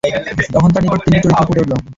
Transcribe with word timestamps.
তখন 0.53 0.69
তাঁর 0.73 0.83
নিকট 0.85 0.99
তিনটি 1.05 1.19
চরিত্র 1.23 1.47
ফুটে 1.47 1.61
উঠল। 1.63 1.73